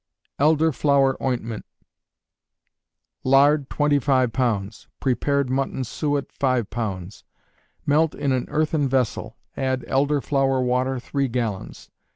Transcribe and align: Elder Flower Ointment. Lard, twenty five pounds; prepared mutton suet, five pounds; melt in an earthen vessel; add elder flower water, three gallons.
Elder 0.39 0.71
Flower 0.71 1.15
Ointment. 1.21 1.63
Lard, 3.23 3.69
twenty 3.69 3.99
five 3.99 4.33
pounds; 4.33 4.87
prepared 4.99 5.47
mutton 5.47 5.83
suet, 5.83 6.31
five 6.31 6.71
pounds; 6.71 7.23
melt 7.85 8.15
in 8.15 8.31
an 8.31 8.45
earthen 8.49 8.89
vessel; 8.89 9.37
add 9.55 9.85
elder 9.87 10.19
flower 10.19 10.59
water, 10.59 10.99
three 10.99 11.27
gallons. 11.27 11.91